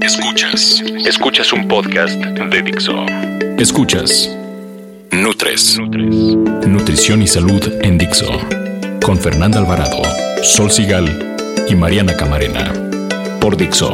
Escuchas. 0.00 0.82
Escuchas 1.04 1.52
un 1.52 1.68
podcast 1.68 2.14
de 2.14 2.62
Dixo. 2.62 3.04
Escuchas. 3.58 4.34
Nutres. 5.10 5.78
Nutrición 5.78 7.20
y 7.20 7.26
salud 7.26 7.62
en 7.82 7.98
Dixo. 7.98 8.30
Con 9.04 9.18
Fernanda 9.18 9.58
Alvarado, 9.58 10.02
Sol 10.42 10.70
Sigal 10.70 11.36
y 11.68 11.74
Mariana 11.74 12.16
Camarena. 12.16 12.72
Por 13.42 13.58
Dixo. 13.58 13.92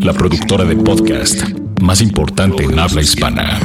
La 0.00 0.14
productora 0.14 0.64
de 0.64 0.76
podcast 0.76 1.42
más 1.82 2.00
importante 2.00 2.64
en 2.64 2.78
habla 2.78 3.02
hispana. 3.02 3.60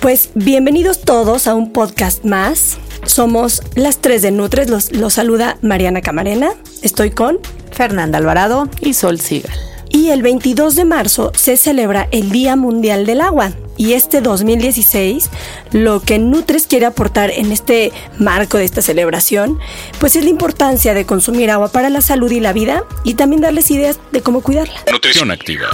Pues 0.00 0.30
bienvenidos 0.34 1.00
todos 1.00 1.48
a 1.48 1.54
un 1.54 1.72
podcast 1.72 2.24
más. 2.24 2.78
Somos 3.04 3.62
las 3.74 3.98
tres 3.98 4.22
de 4.22 4.30
Nutres. 4.30 4.70
Los, 4.70 4.92
los 4.92 5.14
saluda 5.14 5.58
Mariana 5.62 6.00
Camarena. 6.00 6.50
Estoy 6.82 7.10
con 7.10 7.38
Fernanda 7.72 8.18
Alvarado 8.18 8.68
y 8.80 8.94
Sol 8.94 9.20
Sigal. 9.20 9.52
Y 9.90 10.08
el 10.08 10.22
22 10.22 10.74
de 10.74 10.86
marzo 10.86 11.32
se 11.34 11.58
celebra 11.58 12.08
el 12.12 12.30
Día 12.30 12.56
Mundial 12.56 13.04
del 13.04 13.20
Agua. 13.20 13.52
Y 13.76 13.92
este 13.92 14.20
2016, 14.20 15.28
lo 15.72 16.00
que 16.00 16.18
Nutres 16.18 16.66
quiere 16.66 16.86
aportar 16.86 17.30
en 17.30 17.52
este 17.52 17.92
marco 18.18 18.56
de 18.56 18.64
esta 18.64 18.80
celebración, 18.80 19.58
pues 19.98 20.16
es 20.16 20.24
la 20.24 20.30
importancia 20.30 20.94
de 20.94 21.04
consumir 21.04 21.50
agua 21.50 21.68
para 21.68 21.90
la 21.90 22.00
salud 22.00 22.30
y 22.30 22.40
la 22.40 22.52
vida 22.52 22.84
y 23.04 23.14
también 23.14 23.42
darles 23.42 23.70
ideas 23.70 23.98
de 24.12 24.22
cómo 24.22 24.42
cuidarla. 24.42 24.74
Nutrición 24.90 25.30
activa. 25.30 25.68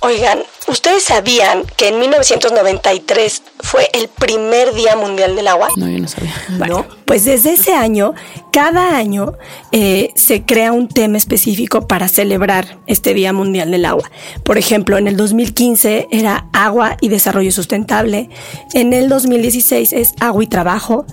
Oigan, 0.00 0.40
¿ustedes 0.70 1.04
sabían 1.04 1.64
que 1.76 1.88
en 1.88 1.98
1993 1.98 3.42
fue 3.60 3.88
el 3.92 4.08
primer 4.08 4.72
Día 4.74 4.96
Mundial 4.96 5.36
del 5.36 5.48
Agua? 5.48 5.68
No, 5.76 5.88
yo 5.88 5.98
no 5.98 6.08
sabía. 6.08 6.34
Bueno, 6.58 6.86
pues 7.04 7.24
desde 7.24 7.52
ese 7.52 7.74
año, 7.74 8.14
cada 8.52 8.96
año 8.96 9.34
eh, 9.72 10.10
se 10.14 10.42
crea 10.42 10.72
un 10.72 10.88
tema 10.88 11.18
específico 11.18 11.86
para 11.86 12.08
celebrar 12.08 12.78
este 12.86 13.14
Día 13.14 13.32
Mundial 13.32 13.70
del 13.70 13.84
Agua. 13.84 14.10
Por 14.44 14.58
ejemplo, 14.58 14.96
en 14.96 15.08
el 15.08 15.16
2015 15.16 16.08
era 16.10 16.46
agua 16.52 16.96
y 17.00 17.08
desarrollo 17.08 17.52
sustentable. 17.52 18.30
En 18.72 18.92
el 18.92 19.08
2016 19.08 19.92
es 19.92 20.14
agua 20.20 20.44
y 20.44 20.46
trabajo. 20.46 21.06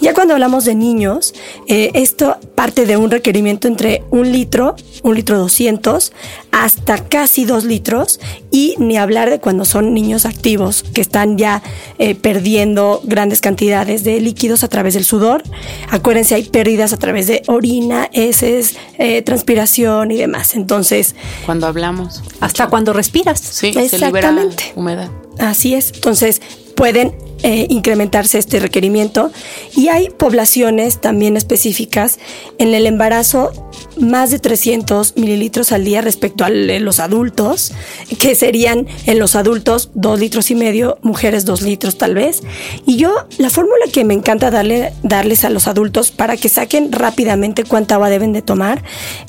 Ya 0.00 0.14
cuando 0.14 0.34
hablamos 0.34 0.64
de 0.64 0.74
niños, 0.74 1.34
eh, 1.66 1.90
esto 1.94 2.38
parte 2.54 2.86
de 2.86 2.96
un 2.96 3.10
requerimiento 3.10 3.68
entre 3.68 4.02
un 4.10 4.32
litro, 4.32 4.76
un 5.02 5.14
litro 5.14 5.38
200, 5.38 6.12
hasta 6.52 7.04
casi 7.04 7.44
dos 7.44 7.64
litros, 7.64 8.20
y 8.50 8.74
ni 8.78 8.96
hablar 8.96 9.30
de 9.30 9.40
cuando 9.40 9.64
son 9.64 9.94
niños 9.94 10.26
activos 10.26 10.82
que 10.82 11.00
están 11.00 11.38
ya 11.38 11.62
eh, 11.98 12.14
perdiendo 12.14 13.00
grandes 13.04 13.40
cantidades 13.40 14.04
de 14.04 14.20
líquidos 14.20 14.64
a 14.64 14.68
través 14.68 14.94
del 14.94 15.04
sudor. 15.04 15.42
Acuérdense, 15.90 16.34
hay 16.34 16.44
pérdidas 16.44 16.92
a 16.92 16.96
través 16.96 17.26
de 17.26 17.42
orina, 17.46 18.08
heces, 18.12 18.76
eh, 18.98 19.22
transpiración 19.22 20.10
y 20.10 20.16
demás. 20.16 20.54
Entonces, 20.54 21.14
cuando 21.46 21.66
hablamos, 21.66 22.22
hasta 22.40 22.68
cuando 22.68 22.92
respiras. 22.92 23.40
Sí, 23.40 23.72
se 23.72 23.98
libera 23.98 24.34
humedad. 24.74 25.10
Así 25.38 25.74
es. 25.74 25.92
Entonces, 25.94 26.40
pueden 26.74 27.14
eh, 27.42 27.66
incrementarse 27.70 28.38
este 28.38 28.60
requerimiento 28.60 29.30
y 29.76 29.88
hay 29.88 30.10
poblaciones 30.10 31.00
también 31.00 31.36
específicas 31.36 32.18
en 32.58 32.74
el 32.74 32.86
embarazo 32.86 33.52
más 33.98 34.30
de 34.30 34.38
300 34.38 35.16
mililitros 35.16 35.72
al 35.72 35.84
día 35.84 36.00
respecto 36.00 36.44
a 36.44 36.50
los 36.50 37.00
adultos, 37.00 37.72
que 38.18 38.34
serían 38.34 38.86
en 39.06 39.18
los 39.18 39.36
adultos 39.36 39.90
dos 39.94 40.18
litros 40.18 40.50
y 40.50 40.54
medio, 40.54 40.98
mujeres 41.02 41.44
dos 41.44 41.62
litros 41.62 41.98
tal 41.98 42.14
vez. 42.14 42.42
Y 42.86 42.96
yo, 42.96 43.14
la 43.38 43.50
fórmula 43.50 43.84
que 43.92 44.04
me 44.04 44.14
encanta 44.14 44.50
darle, 44.50 44.92
darles 45.02 45.44
a 45.44 45.50
los 45.50 45.66
adultos 45.66 46.10
para 46.10 46.36
que 46.36 46.48
saquen 46.48 46.92
rápidamente 46.92 47.64
cuánta 47.64 47.96
agua 47.96 48.10
deben 48.10 48.32
de 48.32 48.42
tomar, 48.42 48.82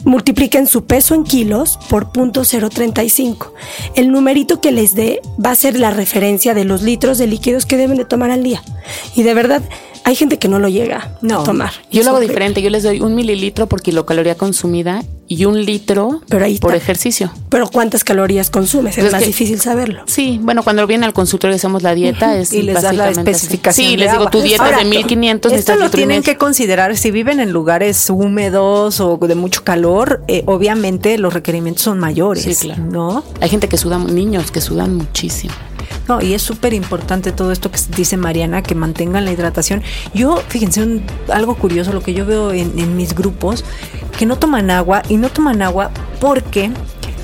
multipliquen 0.03 0.67
su 0.67 0.85
peso 0.85 1.15
en 1.15 1.23
kilos 1.23 1.79
por 1.89 2.11
punto 2.11 2.43
035. 2.43 3.53
El 3.95 4.11
numerito 4.11 4.61
que 4.61 4.71
les 4.71 4.95
dé 4.95 5.21
va 5.43 5.51
a 5.51 5.55
ser 5.55 5.77
la 5.79 5.91
referencia 5.91 6.53
de 6.53 6.65
los 6.65 6.81
litros 6.81 7.17
de 7.17 7.27
líquidos 7.27 7.65
que 7.65 7.77
deben 7.77 7.99
de 8.01 8.05
tomar 8.09 8.31
al 8.31 8.43
día. 8.43 8.61
Y 9.15 9.23
de 9.23 9.33
verdad, 9.33 9.61
hay 10.03 10.15
gente 10.15 10.39
que 10.39 10.47
no 10.47 10.59
lo 10.59 10.67
llega 10.67 11.11
a 11.21 11.43
tomar. 11.43 11.71
Yo 11.91 12.03
lo 12.03 12.11
hago 12.11 12.19
diferente. 12.19 12.61
Yo 12.61 12.69
les 12.69 12.83
doy 12.83 13.01
un 13.01 13.15
mililitro 13.15 13.67
por 13.67 13.81
kilocaloría 13.81 14.35
consumida 14.35 15.03
y 15.27 15.45
un 15.45 15.63
litro 15.63 16.21
por 16.59 16.75
ejercicio. 16.75 17.31
Pero 17.49 17.69
¿cuántas 17.69 18.03
calorías 18.03 18.49
consumes? 18.49 18.97
Es, 18.97 19.11
más 19.11 19.25
difícil 19.25 19.61
saberlo. 19.61 20.03
Sí, 20.07 20.39
bueno, 20.41 20.63
cuando 20.63 20.85
vienen 20.87 21.05
al 21.05 21.13
consultorio 21.13 21.55
y 21.55 21.57
hacemos 21.57 21.83
la 21.83 21.95
dieta 21.95 22.37
es 22.37 22.51
y 22.51 22.63
les 22.63 22.81
das 22.81 22.95
la 22.95 23.09
especificación. 23.11 23.87
Sí, 23.87 23.95
les 23.95 24.11
digo, 24.11 24.29
tu 24.29 24.41
dieta 24.41 24.69
es 24.71 24.77
de 24.79 24.85
1500. 24.85 25.53
Esto 25.53 25.75
lo 25.75 25.89
tienen 25.89 26.23
que 26.23 26.35
considerar 26.35 26.97
si 26.97 27.11
viven 27.11 27.39
en 27.39 27.51
lugares 27.51 28.09
húmedos 28.09 28.99
o 28.99 29.17
de 29.17 29.35
mucho 29.35 29.63
calor. 29.63 30.23
Eh, 30.27 30.43
obviamente 30.47 31.17
los 31.17 31.33
requerimientos 31.33 31.83
son 31.83 31.99
mayores. 31.99 32.43
Sí, 32.43 32.55
claro. 32.55 32.83
¿no? 32.83 33.23
Hay 33.39 33.49
gente 33.49 33.69
que 33.69 33.77
suda, 33.77 33.99
niños 33.99 34.51
que 34.51 34.59
sudan 34.59 34.95
muchísimo. 34.95 35.53
No, 36.07 36.21
y 36.21 36.33
es 36.33 36.41
súper 36.41 36.73
importante 36.73 37.31
todo 37.31 37.51
esto 37.51 37.71
que 37.71 37.79
dice 37.95 38.17
Mariana, 38.17 38.63
que 38.63 38.75
mantengan 38.75 39.25
la 39.25 39.31
hidratación. 39.31 39.81
Yo, 40.13 40.37
fíjense, 40.47 40.81
un, 40.83 41.03
algo 41.29 41.55
curioso, 41.55 41.93
lo 41.93 42.01
que 42.01 42.13
yo 42.13 42.25
veo 42.25 42.51
en, 42.51 42.77
en 42.77 42.95
mis 42.95 43.15
grupos, 43.15 43.63
que 44.17 44.25
no 44.25 44.37
toman 44.37 44.69
agua 44.71 45.03
y 45.09 45.17
no 45.17 45.29
toman 45.29 45.61
agua 45.61 45.91
porque 46.19 46.71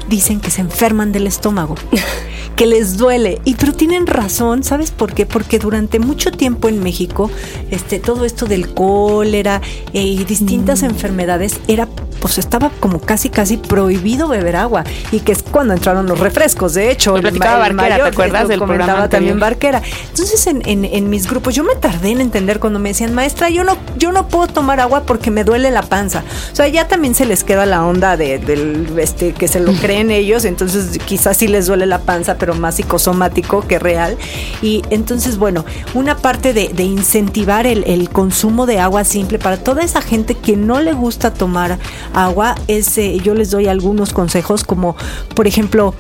dicen 0.10 0.40
que 0.40 0.52
se 0.52 0.62
enferman 0.62 1.12
del 1.12 1.28
estómago. 1.28 1.76
que 2.58 2.66
les 2.66 2.98
duele. 2.98 3.40
Y 3.46 3.56
pero 3.56 3.72
tienen 3.72 4.08
razón, 4.08 4.64
¿sabes 4.64 4.92
por 4.92 5.14
qué? 5.14 5.26
Porque 5.26 5.60
durante 5.60 6.00
mucho 6.00 6.32
tiempo 6.32 6.68
en 6.68 6.82
México, 6.82 7.30
este, 7.70 8.00
todo 8.00 8.26
esto 8.26 8.48
del 8.48 8.74
cólera 8.74 9.62
eh, 9.94 10.02
y 10.02 10.24
distintas 10.26 10.82
mm. 10.82 10.86
enfermedades 10.86 11.60
era 11.68 11.88
pues 12.28 12.40
estaba 12.40 12.72
como 12.82 13.00
casi, 13.00 13.30
casi 13.30 13.56
prohibido 13.56 14.28
beber 14.28 14.58
agua. 14.58 14.84
Y 15.14 15.22
que 15.22 15.32
es 15.32 15.44
cuando 15.44 15.74
entraron 15.74 16.08
los 16.08 16.20
refrescos, 16.20 16.74
de 16.74 16.92
hecho. 16.92 17.16
Lo 17.16 17.22
platicaba 17.22 17.60
Barquera, 17.60 17.96
¿te 17.96 18.02
acuerdas 18.02 18.48
del 18.50 18.60
comentaba 18.60 19.08
también 19.08 19.40
Barquera. 19.40 19.82
Entonces, 20.10 20.46
en, 20.48 20.62
en, 20.66 21.10
mis 21.10 21.30
grupos, 21.30 21.56
yo 21.56 21.64
me 21.64 21.76
tardé 21.76 22.10
en 22.10 22.20
entender 22.20 22.60
cuando 22.60 22.80
me 22.80 22.90
decían, 22.90 23.14
maestra, 23.14 23.50
yo 23.50 23.64
no, 23.64 23.78
yo 23.98 24.12
no 24.12 24.28
puedo 24.28 24.48
tomar 24.48 24.82
agua 24.82 25.04
porque 25.04 25.32
me 25.32 25.46
duele 25.46 25.72
la 25.72 25.84
panza. 25.84 26.26
O 26.52 26.56
sea, 26.56 26.68
ya 26.68 26.90
también 26.90 27.16
se 27.16 27.26
les 27.26 27.46
queda 27.46 27.66
la 27.66 27.86
onda 27.86 28.18
de, 28.18 28.40
del, 28.40 28.94
este, 29.00 29.32
que 29.34 29.48
se 29.48 29.62
lo 29.62 29.72
creen 29.82 30.12
ellos, 30.12 30.44
entonces 30.44 31.00
quizás 31.06 31.38
sí 31.38 31.48
les 31.48 31.68
duele 31.68 31.86
la 31.86 32.00
panza, 32.00 32.36
pero 32.38 32.56
más 32.56 32.76
psicosomático 32.76 33.66
que 33.66 33.80
real. 33.80 34.18
Y 34.62 34.82
entonces, 34.90 35.38
bueno, 35.38 35.64
una 35.94 36.18
parte 36.18 36.54
de, 36.54 36.84
incentivar 36.84 37.68
el, 37.68 37.86
el, 37.86 38.10
consumo 38.10 38.66
de 38.66 38.80
agua 38.80 39.06
simple 39.06 39.40
para 39.40 39.56
toda 39.56 39.82
esa 39.82 40.02
gente 40.02 40.36
que 40.36 40.58
no 40.58 40.82
le 40.82 40.92
gusta 40.92 41.34
tomar 41.34 41.78
agua 42.18 42.56
es, 42.68 42.96
yo 43.24 43.34
les 43.34 43.52
doy 43.52 43.68
algunos 43.68 44.14
consejos 44.14 44.64
como, 44.64 44.96
por 45.36 45.48
ejemplo, 45.48 45.94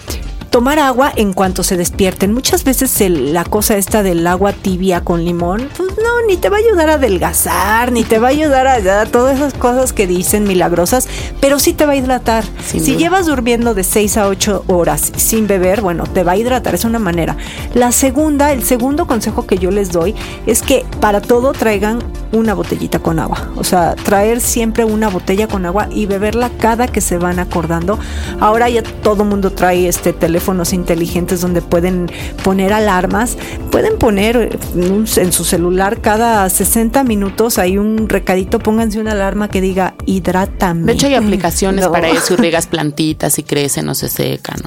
tomar 0.58 0.80
agua 0.80 1.14
en 1.16 1.34
cuanto 1.34 1.62
se 1.62 1.78
despierten. 1.78 2.34
Muchas 2.34 2.64
veces 2.64 3.00
la 3.12 3.44
cosa 3.44 3.78
esta 3.78 4.02
del 4.02 4.26
agua 4.26 4.54
tibia 4.54 5.02
con 5.02 5.24
limón, 5.24 5.70
pues 5.78 5.90
no, 6.04 6.26
ni 6.28 6.36
te 6.36 6.50
va 6.50 6.58
a 6.58 6.60
ayudar 6.60 6.90
a 6.90 6.94
adelgazar, 6.96 7.92
ni 7.92 8.04
te 8.04 8.18
va 8.18 8.30
a 8.30 8.32
ayudar 8.32 8.66
a, 8.66 9.06
todas 9.06 9.36
esas 9.36 9.54
cosas 9.54 9.94
que 9.94 10.08
dicen 10.08 10.46
milagrosas, 10.46 11.08
pero 11.40 11.60
sí 11.60 11.74
te 11.74 11.86
va 11.86 11.92
a 11.92 11.96
hidratar. 11.96 12.44
si 12.66 12.96
llevas 12.96 13.28
durmiendo 13.28 13.76
de 13.76 13.84
6 13.84 14.18
a 14.18 14.28
8 14.30 14.64
horas 14.66 15.12
sin 15.16 15.46
beber, 15.46 15.82
bueno, 15.82 16.06
te 16.08 16.24
va 16.24 16.32
a 16.32 16.38
hidratar, 16.38 16.74
es 16.74 16.86
una 16.86 16.98
manera. 16.98 17.38
La 17.76 17.92
segunda, 17.92 18.52
el 18.52 18.64
segundo 18.64 19.06
consejo 19.06 19.46
que 19.46 19.60
yo 19.60 19.70
les 19.70 19.92
doy 19.92 20.16
es 20.48 20.64
que 20.64 20.88
para 21.00 21.22
todo 21.22 21.54
traigan 21.54 22.00
una 22.32 22.56
botellita 22.56 22.98
con 22.98 23.20
agua. 23.20 23.52
O 23.58 23.64
sea, 23.64 23.96
traer 23.96 24.42
siempre 24.42 24.86
una 24.86 25.10
botella 25.10 25.48
con 25.48 25.68
agua 25.68 25.88
y 25.92 26.08
beberla 26.08 26.50
cada 26.50 26.88
que 26.88 27.00
se 27.00 27.20
van 27.20 27.38
acordando. 27.38 28.00
Ahora 28.40 28.70
ya 28.70 28.82
todo 28.82 29.24
mundo 29.24 29.52
trae 29.52 29.88
este 29.88 30.14
teléfono 30.14 30.47
inteligentes 30.74 31.42
donde 31.42 31.62
pueden 31.62 32.10
poner 32.44 32.74
alarmas. 32.74 33.38
Pueden 33.72 33.98
poner 33.98 34.58
en 34.76 35.32
su 35.32 35.44
celular 35.44 36.02
cada 36.02 36.50
60 36.50 37.04
minutos 37.04 37.58
hay 37.58 37.78
un 37.78 38.10
recadito, 38.10 38.60
pónganse 38.60 39.00
una 39.00 39.12
alarma 39.12 39.50
que 39.50 39.62
diga 39.62 39.96
hidrátame. 40.06 40.86
De 40.86 40.94
hecho 40.94 41.08
hay 41.08 41.16
aplicaciones 41.26 41.88
para 41.88 42.10
eso, 42.10 42.36
riegas 42.36 42.68
plantitas 42.68 43.38
y 43.40 43.44
crecen 43.44 43.90
o 43.90 43.96
se 43.96 44.10
secan. 44.10 44.58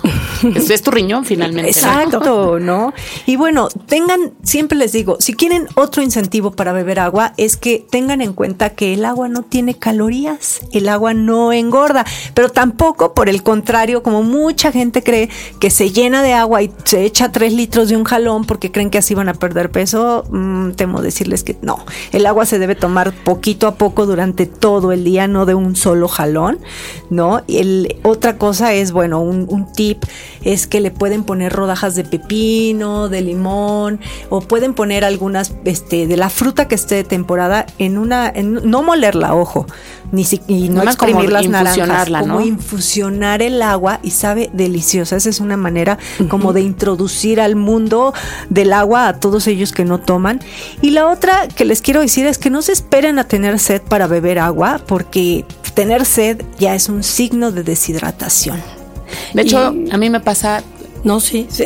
¿no? 0.43 0.50
es, 0.55 0.82
tu 0.82 0.91
riñón 0.91 1.25
finalmente. 1.25 1.71
Exacto, 1.71 2.59
¿no? 2.61 2.93
Y 3.26 3.37
bueno, 3.37 3.69
tengan, 3.87 4.33
siempre 4.43 4.79
les 4.79 4.93
digo, 4.93 5.17
si 5.21 5.35
quieren 5.35 5.67
otro 5.75 6.03
incentivo 6.03 6.53
para 6.53 6.73
beber 6.73 7.00
agua, 7.00 7.33
es 7.37 7.56
que 7.56 7.85
tengan 7.91 8.21
en 8.21 8.33
cuenta 8.33 8.71
que 8.71 8.94
el 8.94 9.05
agua 9.05 9.29
no 9.29 9.43
tiene 9.43 9.75
calorías, 9.75 10.61
el 10.73 10.88
agua 10.88 11.15
no 11.15 11.53
engorda, 11.53 12.05
pero 12.35 12.50
tampoco, 12.50 13.15
por 13.15 13.29
el 13.29 13.43
contrario, 13.43 14.03
como 14.03 14.23
mucha 14.23 14.73
gente 14.73 15.03
cree 15.03 15.29
que 15.59 15.70
se 15.71 15.91
llena 15.91 16.23
de 16.23 16.33
agua 16.33 16.63
y 16.63 16.71
se 16.85 17.05
echa 17.05 17.33
tres 17.33 17.53
litros 17.53 17.89
de 17.89 17.97
un 17.97 18.05
jalón 18.05 18.45
porque 18.45 18.71
creen 18.71 18.91
que 18.91 18.99
así 18.99 19.15
van 19.15 19.29
a 19.29 19.35
perder 19.35 19.71
peso, 19.71 20.25
mm, 20.31 20.73
temo 20.73 21.03
decirles 21.03 21.45
que 21.45 21.57
no. 21.63 21.85
El 22.13 22.27
agua 22.27 22.47
se 22.47 22.59
debe 22.59 22.75
tomar 22.75 23.13
poquito 23.13 23.67
a 23.67 23.75
poco 23.75 24.07
durante 24.07 24.47
todo 24.47 24.93
el 24.93 25.05
día, 25.05 25.29
no 25.29 25.47
de 25.47 25.55
un 25.55 25.77
solo 25.77 26.09
jalón, 26.09 26.59
¿no? 27.11 27.43
Y 27.47 27.59
el, 27.59 27.97
otra 28.03 28.39
cosa 28.39 28.73
es, 28.73 28.93
bueno, 28.93 29.21
un, 29.21 29.71
tip 29.73 30.05
es 30.43 30.67
que 30.67 30.81
le 30.81 30.91
pueden 30.91 31.23
poner 31.23 31.53
rodajas 31.53 31.95
de 31.95 32.05
pepino, 32.05 33.09
de 33.09 33.21
limón, 33.21 34.01
o 34.31 34.41
pueden 34.41 34.75
poner 34.75 35.05
algunas, 35.05 35.55
este, 35.65 36.07
de 36.07 36.17
la 36.17 36.31
fruta 36.31 36.67
que 36.67 36.75
esté 36.75 36.97
de 36.97 37.05
temporada 37.05 37.67
en 37.79 37.99
una, 37.99 38.33
no 38.33 38.83
molerla, 38.83 39.35
ojo, 39.35 39.67
ni 40.13 40.25
si, 40.25 40.41
y 40.49 40.69
no 40.69 40.83
exprimir 40.83 41.31
las 41.31 41.49
naranjas, 41.49 42.09
como 42.09 42.41
infusionar 42.41 43.43
el 43.43 43.63
agua 43.63 44.01
y 44.03 44.11
sabe 44.11 44.51
deliciosa. 44.53 45.17
Esa 45.17 45.31
es 45.31 45.41
una 45.41 45.50
manera 45.56 45.99
como 46.29 46.52
de 46.52 46.62
introducir 46.62 47.41
al 47.41 47.56
mundo 47.56 48.12
del 48.49 48.73
agua 48.73 49.08
a 49.08 49.20
todos 49.20 49.47
ellos 49.47 49.73
que 49.73 49.85
no 49.85 49.99
toman. 49.99 50.41
Y 50.82 50.91
la 50.91 51.08
otra 51.08 51.49
que 51.49 51.64
les 51.64 51.82
quiero 51.82 52.00
decir 52.00 52.26
es 52.26 52.38
que 52.38 52.50
no 52.50 52.62
se 52.62 52.73
esperen 52.73 53.19
a 53.19 53.25
tener 53.25 53.58
sed 53.58 53.82
para 53.82 54.06
beber 54.06 54.38
agua, 54.38 54.81
porque 54.87 55.44
tener 55.75 56.05
sed 56.05 56.43
ya 56.58 56.75
es 56.75 56.88
un 56.88 57.02
signo 57.02 57.52
de 57.52 57.62
deshidratación. 57.62 58.61
De 59.35 59.43
hecho, 59.43 59.58
a 59.58 59.97
mí 59.97 60.11
me 60.11 60.20
pasa 60.20 60.62
no, 61.02 61.20
sí, 61.20 61.47
sí. 61.50 61.64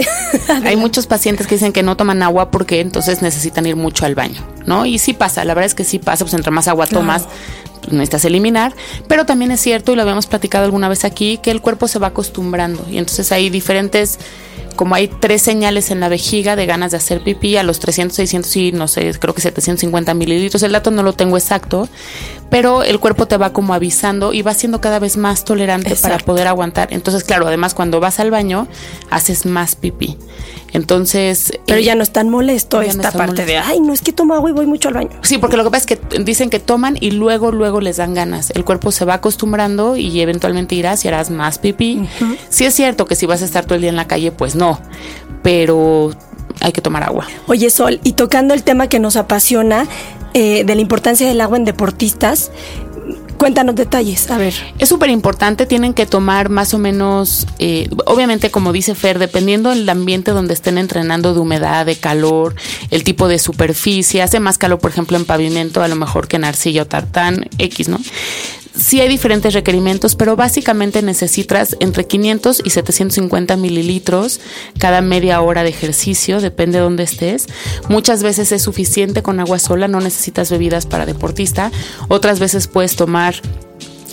Hay 0.64 0.76
muchos 0.76 1.06
pacientes 1.06 1.46
que 1.46 1.56
dicen 1.56 1.72
que 1.72 1.82
no 1.82 1.96
toman 1.96 2.22
agua 2.22 2.50
porque 2.50 2.81
entonces 2.81 3.22
necesitan 3.22 3.66
ir 3.66 3.76
mucho 3.76 4.04
al 4.04 4.14
baño, 4.14 4.42
¿no? 4.66 4.86
Y 4.86 4.98
sí 4.98 5.12
pasa, 5.12 5.44
la 5.44 5.54
verdad 5.54 5.66
es 5.66 5.75
que 5.75 5.84
sí 5.84 5.98
pasa, 5.98 6.25
pues 6.25 6.34
entre 6.34 6.50
más 6.50 6.69
agua 6.69 6.86
tomas, 6.86 7.26
necesitas 7.90 8.25
eliminar, 8.25 8.75
pero 9.08 9.26
también 9.26 9.50
es 9.50 9.60
cierto, 9.60 9.92
y 9.92 9.96
lo 9.96 10.02
habíamos 10.02 10.26
platicado 10.26 10.64
alguna 10.64 10.88
vez 10.88 11.04
aquí, 11.04 11.38
que 11.38 11.50
el 11.50 11.60
cuerpo 11.60 11.88
se 11.88 11.98
va 11.98 12.08
acostumbrando 12.08 12.84
y 12.90 12.98
entonces 12.98 13.32
hay 13.32 13.50
diferentes 13.50 14.19
como 14.76 14.94
hay 14.94 15.08
tres 15.08 15.42
señales 15.42 15.90
en 15.90 16.00
la 16.00 16.08
vejiga 16.08 16.56
de 16.56 16.66
ganas 16.66 16.90
de 16.90 16.96
hacer 16.96 17.22
pipí 17.22 17.56
a 17.56 17.62
los 17.62 17.78
300, 17.78 18.16
600 18.16 18.56
y 18.56 18.72
no 18.72 18.88
sé, 18.88 19.12
creo 19.19 19.34
que 19.34 19.40
750 19.40 20.14
mililitros. 20.14 20.62
El 20.62 20.72
dato 20.72 20.90
no 20.90 21.02
lo 21.02 21.12
tengo 21.12 21.36
exacto, 21.36 21.88
pero 22.55 22.85
el 22.85 23.01
cuerpo 23.01 23.27
te 23.27 23.37
va 23.37 23.53
como 23.53 23.75
avisando 23.75 24.33
y 24.33 24.43
va 24.43 24.55
siendo 24.55 24.81
cada 24.81 25.01
vez 25.01 25.17
más 25.17 25.45
tolerante 25.45 25.97
para 25.97 26.19
poder 26.19 26.47
aguantar. 26.47 26.93
Entonces, 26.93 27.25
claro, 27.25 27.49
además 27.49 27.75
cuando 27.75 27.99
vas 27.99 28.21
al 28.21 28.31
baño, 28.31 28.69
haces 29.11 29.45
más 29.45 29.75
pipí. 29.75 30.17
Entonces. 30.73 31.59
Pero 31.67 31.81
ya 31.81 31.97
no 31.97 32.05
es 32.05 32.12
tan 32.12 32.31
molesto 32.31 32.81
esta 32.81 33.11
parte 33.11 33.45
de, 33.45 33.59
ay, 33.59 33.81
no 33.81 33.93
es 33.93 34.03
que 34.03 34.12
tomo 34.12 34.35
agua 34.35 34.51
y 34.51 34.53
voy 34.53 34.67
mucho 34.67 34.87
al 34.87 34.95
baño. 34.95 35.11
Sí, 35.23 35.39
porque 35.39 35.56
lo 35.56 35.65
que 35.65 35.71
pasa 35.71 35.85
es 35.91 35.99
que 35.99 36.19
dicen 36.23 36.49
que 36.49 36.61
toman 36.61 36.97
y 37.01 37.11
luego, 37.11 37.51
luego 37.51 37.81
les 37.81 37.97
dan 37.97 38.15
ganas. 38.15 38.53
El 38.53 38.65
cuerpo 38.65 38.93
se 38.93 39.05
va 39.05 39.15
acostumbrando 39.15 39.97
y 39.97 40.21
eventualmente 40.21 40.77
irás 40.77 41.05
y 41.05 41.09
harás 41.09 41.31
más 41.31 41.59
pipí. 41.59 42.09
Sí 42.51 42.67
es 42.67 42.75
cierto 42.75 43.06
que 43.06 43.17
si 43.17 43.27
vas 43.27 43.43
a 43.43 43.47
estar 43.47 43.65
todo 43.65 43.75
el 43.75 43.81
día 43.81 43.91
en 43.91 43.97
la 43.97 44.06
calle, 44.06 44.31
pues 44.31 44.55
no. 44.55 44.81
Pero 45.43 46.12
hay 46.61 46.71
que 46.71 46.81
tomar 46.81 47.03
agua. 47.03 47.27
Oye, 47.49 47.69
Sol, 47.69 47.99
y 48.05 48.12
tocando 48.12 48.55
el 48.55 48.62
tema 48.62 48.87
que 48.89 49.01
nos 49.01 49.17
apasiona, 49.17 49.89
eh, 50.34 50.64
de 50.64 50.75
la 50.75 50.81
importancia 50.81 51.26
del 51.26 51.40
agua 51.40 51.56
en 51.56 51.64
deportistas, 51.64 52.50
Cuéntanos 53.36 53.75
detalles, 53.75 54.31
a 54.31 54.38
ver. 54.38 54.54
Es 54.78 54.88
súper 54.88 55.10
importante, 55.10 55.66
tienen 55.66 55.92
que 55.92 56.06
tomar 56.06 56.48
más 56.48 56.72
o 56.72 56.78
menos, 56.78 57.46
eh, 57.58 57.90
obviamente 58.06 58.50
como 58.50 58.72
dice 58.72 58.94
Fer, 58.94 59.19
dependiendo 59.19 59.70
del 59.70 59.88
ambiente 59.88 60.31
donde 60.31 60.54
estén 60.54 60.78
entrenando, 60.78 61.34
de 61.34 61.40
humedad, 61.40 61.84
de 61.84 61.96
calor, 61.96 62.54
el 62.90 63.02
tipo 63.02 63.26
de 63.26 63.38
superficie, 63.38 64.22
hace 64.22 64.38
más 64.40 64.56
calor, 64.56 64.78
por 64.78 64.92
ejemplo, 64.92 65.16
en 65.16 65.25
pavimento, 65.25 65.82
a 65.82 65.88
lo 65.88 65.96
mejor 65.96 66.28
que 66.28 66.36
en 66.36 66.44
arcilla 66.44 66.82
o 66.82 66.86
tartán, 66.86 67.48
X, 67.58 67.88
¿no? 67.88 67.98
Sí 68.76 69.00
hay 69.00 69.09
diferentes 69.09 69.55
requerimientos, 69.55 70.17
pero 70.17 70.37
básicamente 70.37 71.03
necesitas 71.03 71.76
entre 71.81 72.06
500 72.06 72.62
y 72.65 72.71
750 72.71 73.56
mililitros 73.56 74.41
cada 74.79 75.00
media 75.00 75.41
hora 75.41 75.62
de 75.62 75.71
ejercicio, 75.71 76.41
depende 76.41 76.79
de 76.79 76.84
dónde 76.84 77.05
estés. 77.05 77.46
Muchas 77.89 78.22
veces 78.22 78.53
es 78.53 78.63
suficiente 78.63 79.22
con 79.22 79.41
agua 79.41 79.58
sola, 79.58 79.89
no 79.89 80.01
necesitas 80.01 80.51
bebidas 80.51 80.87
para 80.87 81.06
deportista. 81.06 81.70
Otras 82.08 82.41
veces 82.41 82.69
puedes 82.69 82.96
tomar 82.96 83.37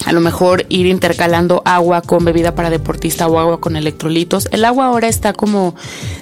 a 0.06 0.14
lo 0.14 0.22
mejor 0.22 0.66
ir 0.70 0.88
intercalando 0.88 1.62
agua 1.66 2.02
con 2.02 2.26
bebida 2.26 2.56
para 2.56 2.70
deportista 2.70 3.28
o 3.28 3.40
agua 3.40 3.60
con 3.60 3.76
electrolitos. 3.76 4.48
El 4.52 4.66
agua 4.66 4.86
ahora 4.86 5.08
está 5.08 5.34
como 5.34 5.76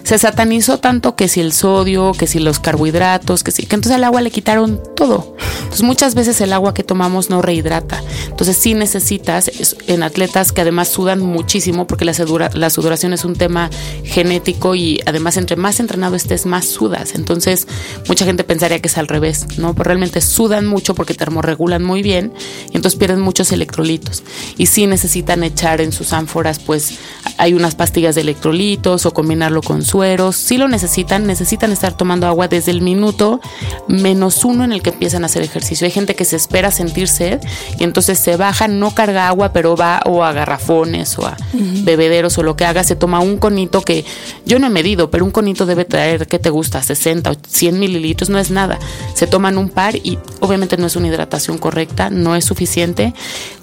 se 0.04 0.18
satanizó 0.18 0.80
tanto 0.80 1.16
que 1.16 1.28
si 1.28 1.40
el 1.40 1.54
sodio, 1.54 2.12
que 2.12 2.28
si 2.28 2.40
los 2.40 2.60
carbohidratos, 2.60 3.44
que 3.44 3.52
si 3.52 3.66
que 3.66 3.76
entonces 3.76 3.96
al 3.96 4.04
agua 4.04 4.22
le 4.22 4.32
quitaron 4.32 4.82
todo. 4.96 5.36
Entonces 5.60 5.84
muchas 5.84 6.16
veces 6.16 6.42
el 6.42 6.52
agua 6.52 6.74
que 6.74 6.84
tomamos 6.84 7.30
no 7.30 7.42
rehidrata. 7.42 8.04
Entonces 8.28 8.58
sí 8.58 8.74
necesitas 8.74 9.50
en 9.88 10.04
atletas 10.04 10.52
que 10.52 10.62
además 10.62 10.90
sudan 10.90 11.20
muchísimo 11.22 11.88
porque 11.88 12.06
la, 12.06 12.14
la 12.54 12.70
sudoración 12.70 13.14
es 13.14 13.24
un 13.24 13.36
tema 13.36 13.70
genético 14.04 14.76
y 14.76 15.00
además 15.06 15.38
entre 15.38 15.56
más 15.56 15.80
entrenado 15.80 16.16
estés 16.16 16.46
más 16.46 16.66
sudas. 16.66 17.14
Entonces 17.16 17.68
mucha 18.08 18.26
gente 18.26 18.44
pensaría 18.44 18.80
que 18.80 18.88
es 18.88 18.98
al 18.98 19.08
revés, 19.08 19.46
¿no? 19.58 19.74
Pero 19.74 19.86
realmente 19.86 20.22
sudan 20.22 20.66
mucho 20.66 20.96
porque 20.96 21.14
termorregulan 21.14 21.84
muy 21.84 22.02
bien 22.02 22.34
y 22.72 22.76
entonces 22.76 22.98
pierden 22.98 23.22
muchos 23.22 23.52
electrolitos 23.52 23.69
electrolitos. 23.70 24.24
Y 24.58 24.66
si 24.66 24.88
necesitan 24.88 25.44
echar 25.44 25.82
en 25.82 25.92
sus 25.92 26.14
ánforas, 26.14 26.60
pues 26.60 27.00
hay 27.38 27.54
unas 27.54 27.76
pastillas 27.76 28.16
de 28.16 28.22
electrolitos 28.22 29.06
o 29.06 29.14
combinarlo 29.14 29.62
con 29.62 29.84
sueros. 29.84 30.36
Si 30.36 30.58
lo 30.58 30.68
necesitan, 30.68 31.26
necesitan 31.26 31.72
estar 31.72 31.96
tomando 31.96 32.28
agua 32.28 32.48
desde 32.48 32.72
el 32.72 32.82
minuto 32.82 33.40
menos 33.88 34.44
uno 34.44 34.64
en 34.64 34.72
el 34.72 34.82
que 34.82 34.90
empiezan 34.90 35.24
a 35.24 35.28
hacer 35.28 35.44
ejercicio. 35.44 35.86
Hay 35.86 35.92
gente 35.92 36.16
que 36.16 36.26
se 36.26 36.36
espera 36.36 36.72
sentir 36.72 37.08
sed 37.08 37.40
y 37.80 37.84
entonces 37.84 38.20
se 38.20 38.36
baja, 38.36 38.68
no 38.68 38.94
carga 38.94 39.28
agua, 39.28 39.54
pero 39.54 39.76
va 39.76 40.02
o 40.06 40.24
a 40.24 40.32
garrafones 40.34 41.18
o 41.20 41.28
a 41.28 41.38
bebederos 41.54 42.38
o 42.38 42.44
lo 42.44 42.56
que 42.56 42.66
haga, 42.66 42.84
se 42.84 42.96
toma 42.96 43.20
un 43.20 43.38
conito 43.38 43.82
que 43.82 44.06
yo 44.46 44.60
no 44.60 44.68
he 44.68 44.70
medido, 44.70 45.12
pero 45.12 45.26
un 45.26 45.32
conito 45.32 45.66
debe 45.66 45.86
traer, 45.86 46.28
¿qué 46.28 46.40
te 46.40 46.50
gusta? 46.50 46.82
60 46.82 47.32
o 47.32 47.36
100 47.48 47.80
mililitros, 47.80 48.30
no 48.30 48.40
es 48.40 48.52
nada. 48.52 48.80
Se 49.14 49.28
toman 49.28 49.58
un 49.58 49.70
par 49.70 49.96
y 49.96 50.18
obviamente 50.40 50.78
no 50.78 50.88
es 50.88 50.96
una 50.96 51.08
hidratación 51.08 51.58
correcta, 51.58 52.10
no 52.10 52.36
es 52.36 52.46
suficiente. 52.46 53.14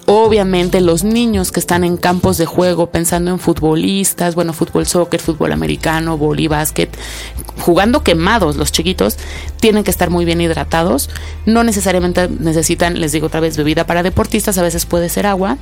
Obviamente 0.09 0.79
los 0.79 1.03
niños 1.03 1.51
que 1.51 1.59
están 1.59 1.83
en 1.83 1.97
campos 1.97 2.37
de 2.37 2.45
juego 2.45 2.91
pensando 2.91 3.29
en 3.29 3.39
futbolistas, 3.39 4.35
bueno, 4.35 4.53
fútbol, 4.53 4.85
soccer, 4.85 5.19
fútbol 5.19 5.51
americano, 5.51 6.17
boli, 6.17 6.47
básquet, 6.47 6.89
jugando 7.59 8.03
quemados 8.03 8.55
los 8.55 8.71
chiquitos, 8.71 9.17
tienen 9.59 9.83
que 9.83 9.91
estar 9.91 10.09
muy 10.09 10.23
bien 10.23 10.39
hidratados. 10.39 11.09
No 11.45 11.65
necesariamente 11.65 12.29
necesitan, 12.29 13.01
les 13.01 13.11
digo 13.11 13.27
otra 13.27 13.41
vez, 13.41 13.57
bebida 13.57 13.85
para 13.85 14.01
deportistas, 14.01 14.57
a 14.57 14.63
veces 14.63 14.85
puede 14.85 15.09
ser 15.09 15.25
agua 15.25 15.57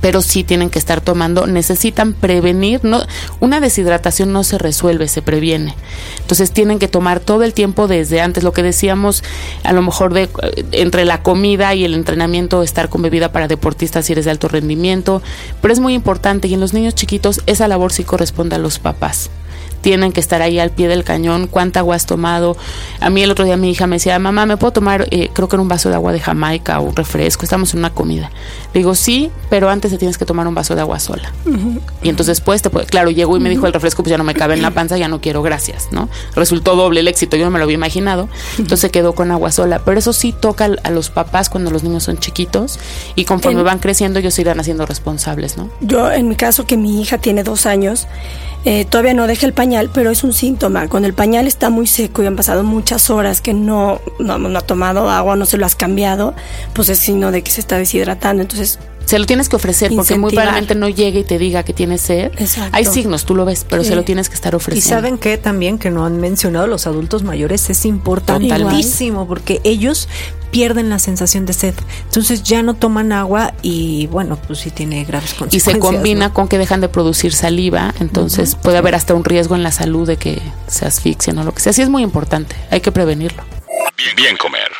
pero 0.00 0.22
sí 0.22 0.44
tienen 0.44 0.70
que 0.70 0.78
estar 0.78 1.00
tomando, 1.00 1.46
necesitan 1.46 2.12
prevenir, 2.12 2.84
no, 2.84 3.02
una 3.40 3.60
deshidratación 3.60 4.32
no 4.32 4.44
se 4.44 4.58
resuelve, 4.58 5.08
se 5.08 5.22
previene. 5.22 5.74
Entonces 6.20 6.52
tienen 6.52 6.78
que 6.78 6.88
tomar 6.88 7.20
todo 7.20 7.42
el 7.42 7.52
tiempo 7.54 7.88
desde 7.88 8.20
antes, 8.20 8.44
lo 8.44 8.52
que 8.52 8.62
decíamos, 8.62 9.24
a 9.64 9.72
lo 9.72 9.82
mejor 9.82 10.14
de 10.14 10.28
entre 10.72 11.04
la 11.04 11.22
comida 11.22 11.74
y 11.74 11.84
el 11.84 11.94
entrenamiento, 11.94 12.62
estar 12.62 12.88
con 12.88 13.02
bebida 13.02 13.32
para 13.32 13.48
deportistas 13.48 14.06
si 14.06 14.12
eres 14.12 14.24
de 14.24 14.30
alto 14.30 14.48
rendimiento, 14.48 15.22
pero 15.60 15.72
es 15.72 15.80
muy 15.80 15.94
importante 15.94 16.48
y 16.48 16.54
en 16.54 16.60
los 16.60 16.72
niños 16.72 16.94
chiquitos 16.94 17.40
esa 17.46 17.68
labor 17.68 17.92
sí 17.92 18.04
corresponde 18.04 18.56
a 18.56 18.58
los 18.58 18.78
papás 18.78 19.30
tienen 19.80 20.12
que 20.12 20.20
estar 20.20 20.42
ahí 20.42 20.58
al 20.58 20.70
pie 20.70 20.88
del 20.88 21.04
cañón, 21.04 21.46
cuánta 21.46 21.80
agua 21.80 21.96
has 21.96 22.06
tomado. 22.06 22.56
A 23.00 23.10
mí 23.10 23.22
el 23.22 23.30
otro 23.30 23.44
día 23.44 23.56
mi 23.56 23.70
hija 23.70 23.86
me 23.86 23.96
decía, 23.96 24.18
mamá, 24.18 24.46
¿me 24.46 24.56
puedo 24.56 24.72
tomar, 24.72 25.06
eh, 25.10 25.30
creo 25.32 25.48
que 25.48 25.56
en 25.56 25.62
un 25.62 25.68
vaso 25.68 25.88
de 25.88 25.94
agua 25.94 26.12
de 26.12 26.20
Jamaica 26.20 26.80
o 26.80 26.84
un 26.84 26.96
refresco? 26.96 27.44
Estamos 27.44 27.72
en 27.74 27.80
una 27.80 27.90
comida. 27.90 28.30
Le 28.72 28.80
digo, 28.80 28.94
sí, 28.94 29.30
pero 29.48 29.68
antes 29.68 29.90
te 29.90 29.98
tienes 29.98 30.18
que 30.18 30.24
tomar 30.24 30.46
un 30.46 30.54
vaso 30.54 30.74
de 30.74 30.80
agua 30.80 31.00
sola. 31.00 31.32
Y 32.02 32.08
entonces 32.08 32.38
después, 32.38 32.62
te 32.62 32.70
puede, 32.70 32.86
claro, 32.86 33.10
llegó 33.10 33.36
y 33.36 33.40
me 33.40 33.50
dijo 33.50 33.66
el 33.66 33.72
refresco, 33.72 34.02
pues 34.02 34.10
ya 34.10 34.18
no 34.18 34.24
me 34.24 34.34
cabe 34.34 34.54
en 34.54 34.62
la 34.62 34.70
panza, 34.70 34.96
ya 34.96 35.08
no 35.08 35.20
quiero, 35.20 35.42
gracias, 35.42 35.88
¿no? 35.90 36.08
Resultó 36.34 36.76
doble 36.76 37.00
el 37.00 37.08
éxito, 37.08 37.36
yo 37.36 37.44
no 37.44 37.50
me 37.50 37.58
lo 37.58 37.64
había 37.64 37.74
imaginado. 37.74 38.28
Entonces 38.58 38.90
quedó 38.90 39.14
con 39.14 39.30
agua 39.30 39.50
sola. 39.50 39.80
Pero 39.84 39.98
eso 39.98 40.12
sí 40.12 40.32
toca 40.32 40.68
a 40.82 40.90
los 40.90 41.10
papás 41.10 41.48
cuando 41.48 41.70
los 41.70 41.82
niños 41.82 42.04
son 42.04 42.18
chiquitos 42.18 42.78
y 43.14 43.24
conforme 43.24 43.62
van 43.62 43.78
creciendo 43.78 44.18
ellos 44.18 44.34
se 44.34 44.42
irán 44.42 44.60
haciendo 44.60 44.86
responsables, 44.86 45.56
¿no? 45.56 45.70
Yo, 45.80 46.10
en 46.10 46.28
mi 46.28 46.36
caso, 46.36 46.66
que 46.66 46.76
mi 46.76 47.00
hija 47.00 47.18
tiene 47.18 47.42
dos 47.42 47.66
años, 47.66 48.06
eh, 48.64 48.84
todavía 48.84 49.14
no 49.14 49.26
deja 49.26 49.46
el 49.46 49.52
pañal, 49.52 49.69
pero 49.92 50.10
es 50.10 50.24
un 50.24 50.32
síntoma. 50.32 50.88
Cuando 50.88 51.08
el 51.08 51.14
pañal 51.14 51.46
está 51.46 51.70
muy 51.70 51.86
seco 51.86 52.22
y 52.22 52.26
han 52.26 52.36
pasado 52.36 52.64
muchas 52.64 53.10
horas 53.10 53.40
que 53.40 53.54
no, 53.54 54.00
no, 54.18 54.58
ha 54.58 54.60
tomado 54.62 55.08
agua, 55.10 55.36
no 55.36 55.46
se 55.46 55.58
lo 55.58 55.66
has 55.66 55.76
cambiado, 55.76 56.34
pues 56.74 56.88
es 56.88 56.98
signo 56.98 57.30
de 57.30 57.42
que 57.42 57.50
se 57.50 57.60
está 57.60 57.78
deshidratando. 57.78 58.42
Entonces, 58.42 58.78
se 59.04 59.18
lo 59.18 59.26
tienes 59.26 59.48
que 59.48 59.56
ofrecer 59.56 59.92
porque 59.94 60.16
muy 60.16 60.30
probablemente 60.32 60.74
no 60.74 60.88
llegue 60.88 61.20
y 61.20 61.24
te 61.24 61.38
diga 61.38 61.62
que 61.62 61.72
tiene 61.72 61.98
sed. 61.98 62.30
Hay 62.72 62.84
signos, 62.84 63.24
tú 63.24 63.34
lo 63.34 63.44
ves, 63.44 63.66
pero 63.68 63.82
se 63.82 63.96
lo 63.96 64.04
tienes 64.04 64.28
que 64.28 64.34
estar 64.34 64.54
ofreciendo. 64.54 64.86
Y 64.86 64.88
saben 64.88 65.18
que 65.18 65.36
también 65.36 65.78
que 65.78 65.90
no 65.90 66.04
han 66.04 66.18
mencionado 66.18 66.66
los 66.66 66.86
adultos 66.86 67.22
mayores 67.22 67.70
es 67.70 67.84
importantísimo 67.84 69.26
porque 69.26 69.60
ellos 69.64 70.08
pierden 70.50 70.90
la 70.90 70.98
sensación 70.98 71.46
de 71.46 71.52
sed. 71.52 71.74
Entonces 72.04 72.42
ya 72.42 72.62
no 72.62 72.74
toman 72.74 73.12
agua 73.12 73.54
y 73.62 74.06
bueno, 74.08 74.36
pues 74.46 74.60
sí 74.60 74.70
tiene 74.70 75.04
graves 75.04 75.34
consecuencias. 75.34 75.68
Y 75.68 75.72
se 75.72 75.78
combina 75.78 76.32
con 76.32 76.48
que 76.48 76.58
dejan 76.58 76.80
de 76.80 76.88
producir 76.88 77.32
saliva, 77.32 77.94
entonces 78.00 78.54
puede 78.54 78.78
haber 78.78 78.94
hasta 78.94 79.14
un 79.14 79.24
riesgo 79.24 79.54
en 79.54 79.62
la 79.62 79.72
salud 79.72 80.06
de 80.06 80.16
que 80.16 80.40
se 80.66 80.86
asfixien 80.86 81.38
o 81.38 81.44
lo 81.44 81.52
que 81.52 81.60
sea. 81.60 81.70
Así 81.70 81.82
es 81.82 81.88
muy 81.88 82.02
importante, 82.02 82.56
hay 82.70 82.80
que 82.80 82.92
prevenirlo. 82.92 83.42
Bien, 83.96 84.16
bien 84.16 84.36
comer. 84.36 84.70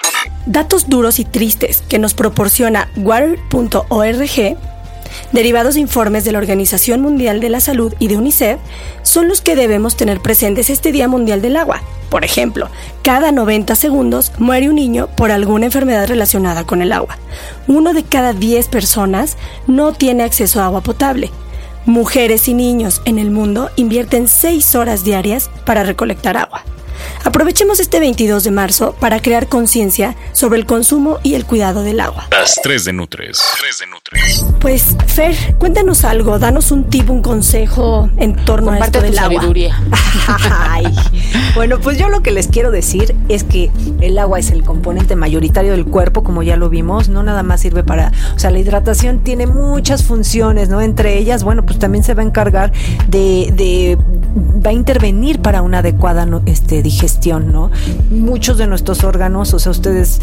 Datos 0.46 0.88
duros 0.88 1.18
y 1.18 1.24
tristes 1.24 1.82
que 1.88 1.98
nos 1.98 2.14
proporciona 2.14 2.88
water.org 2.96 4.56
derivados 5.32 5.74
de 5.74 5.80
informes 5.80 6.24
de 6.24 6.32
la 6.32 6.38
Organización 6.38 7.00
Mundial 7.00 7.40
de 7.40 7.50
la 7.50 7.60
Salud 7.60 7.94
y 7.98 8.08
de 8.08 8.16
UNICEF, 8.16 8.58
son 9.02 9.28
los 9.28 9.40
que 9.40 9.56
debemos 9.56 9.96
tener 9.96 10.20
presentes 10.20 10.70
este 10.70 10.92
Día 10.92 11.08
Mundial 11.08 11.42
del 11.42 11.56
Agua. 11.56 11.82
Por 12.10 12.24
ejemplo, 12.24 12.68
cada 13.02 13.30
90 13.30 13.76
segundos 13.76 14.32
muere 14.38 14.68
un 14.68 14.74
niño 14.74 15.08
por 15.16 15.30
alguna 15.30 15.66
enfermedad 15.66 16.08
relacionada 16.08 16.64
con 16.64 16.82
el 16.82 16.92
agua. 16.92 17.18
Uno 17.68 17.92
de 17.92 18.02
cada 18.02 18.32
10 18.32 18.68
personas 18.68 19.36
no 19.68 19.92
tiene 19.92 20.24
acceso 20.24 20.60
a 20.60 20.64
agua 20.64 20.80
potable. 20.80 21.30
Mujeres 21.86 22.48
y 22.48 22.54
niños 22.54 23.00
en 23.04 23.18
el 23.18 23.30
mundo 23.30 23.70
invierten 23.76 24.26
6 24.26 24.74
horas 24.74 25.04
diarias 25.04 25.50
para 25.64 25.84
recolectar 25.84 26.36
agua. 26.36 26.64
Aprovechemos 27.24 27.80
este 27.80 28.00
22 28.00 28.44
de 28.44 28.50
marzo 28.50 28.94
para 28.98 29.20
crear 29.20 29.48
conciencia 29.48 30.16
sobre 30.32 30.58
el 30.58 30.66
consumo 30.66 31.18
y 31.22 31.34
el 31.34 31.44
cuidado 31.44 31.82
del 31.82 32.00
agua. 32.00 32.28
Las 32.30 32.58
3 32.62 32.86
de 32.86 32.92
Nutres. 32.94 33.42
3 33.60 33.78
de 33.78 33.86
Nutres. 33.86 34.46
Pues, 34.60 34.96
Fer, 35.06 35.34
cuéntanos 35.58 36.04
algo, 36.04 36.38
danos 36.38 36.70
un 36.70 36.84
tip, 36.84 37.10
un 37.10 37.22
consejo 37.22 38.08
en 38.16 38.36
torno 38.36 38.72
a 38.72 38.78
esto 38.78 39.02
del 39.02 39.18
agua. 39.18 39.34
sabiduría. 39.34 39.80
bueno, 41.54 41.78
pues 41.80 41.98
yo 41.98 42.08
lo 42.08 42.22
que 42.22 42.30
les 42.30 42.48
quiero 42.48 42.70
decir 42.70 43.14
es 43.28 43.44
que 43.44 43.70
el 44.00 44.18
agua 44.18 44.38
es 44.38 44.50
el 44.50 44.64
componente 44.64 45.14
mayoritario 45.14 45.72
del 45.72 45.84
cuerpo, 45.84 46.24
como 46.24 46.42
ya 46.42 46.56
lo 46.56 46.70
vimos, 46.70 47.08
no 47.08 47.22
nada 47.22 47.42
más 47.42 47.60
sirve 47.60 47.84
para, 47.84 48.12
o 48.34 48.38
sea, 48.38 48.50
la 48.50 48.58
hidratación 48.58 49.22
tiene 49.22 49.46
muchas 49.46 50.04
funciones, 50.04 50.68
¿no? 50.68 50.80
Entre 50.80 51.18
ellas, 51.18 51.44
bueno, 51.44 51.64
pues 51.64 51.78
también 51.78 52.02
se 52.02 52.14
va 52.14 52.22
a 52.22 52.26
encargar 52.26 52.72
de, 53.08 53.52
de 53.52 53.98
va 54.36 54.70
a 54.70 54.72
intervenir 54.72 55.40
para 55.40 55.62
una 55.62 55.78
adecuada 55.78 56.26
este, 56.46 56.82
digestión, 56.82 57.52
¿no? 57.52 57.70
Muchos 58.10 58.58
de 58.58 58.66
nuestros 58.66 59.02
órganos, 59.04 59.52
o 59.54 59.58
sea, 59.58 59.72
ustedes 59.72 60.20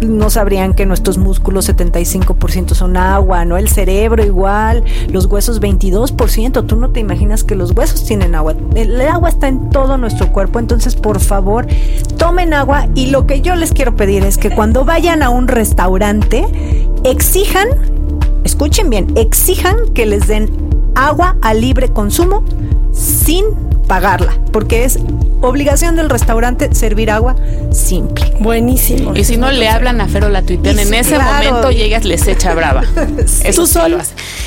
no 0.00 0.30
sabrían 0.30 0.74
que 0.74 0.86
nuestros 0.86 1.18
músculos 1.18 1.68
75% 1.68 2.74
son 2.74 2.96
agua, 2.96 3.44
¿no? 3.44 3.56
El 3.56 3.68
cerebro 3.68 4.24
igual, 4.24 4.84
los 5.08 5.26
huesos 5.26 5.60
22%, 5.60 6.66
tú 6.66 6.76
no 6.76 6.90
te 6.90 7.00
imaginas 7.00 7.44
que 7.44 7.54
los 7.54 7.72
huesos 7.72 8.04
tienen 8.04 8.34
agua. 8.34 8.54
El 8.74 9.00
agua 9.00 9.28
está 9.28 9.48
en 9.48 9.70
todo 9.70 9.98
nuestro 9.98 10.32
cuerpo, 10.32 10.58
entonces 10.58 10.94
por 10.94 11.20
favor, 11.20 11.66
tomen 12.16 12.54
agua 12.54 12.88
y 12.94 13.06
lo 13.06 13.26
que 13.26 13.40
yo 13.40 13.54
les 13.54 13.72
quiero 13.72 13.96
pedir 13.96 14.24
es 14.24 14.38
que 14.38 14.50
cuando 14.50 14.84
vayan 14.84 15.22
a 15.22 15.30
un 15.30 15.48
restaurante, 15.48 16.46
exijan, 17.04 17.68
escuchen 18.44 18.88
bien, 18.88 19.12
exijan 19.16 19.88
que 19.94 20.06
les 20.06 20.26
den 20.26 20.50
agua 20.94 21.36
a 21.42 21.54
libre 21.54 21.88
consumo 21.88 22.44
sin 23.02 23.46
pagarla, 23.88 24.38
porque 24.52 24.84
es 24.84 24.98
obligación 25.40 25.96
del 25.96 26.08
restaurante 26.08 26.74
servir 26.74 27.10
agua 27.10 27.36
simple. 27.72 28.32
Buenísimo. 28.38 29.14
Y 29.14 29.24
si 29.24 29.36
no 29.36 29.50
le 29.50 29.68
hablan 29.68 30.00
a 30.00 30.08
Fero 30.08 30.28
la 30.28 30.42
tuitean, 30.42 30.78
en 30.78 30.94
ese 30.94 31.18
momento 31.18 31.70
llegas, 31.70 32.04
les 32.04 32.26
echa 32.26 32.54
brava. 32.54 32.84
Eso 33.44 33.66
solo. 33.66 33.98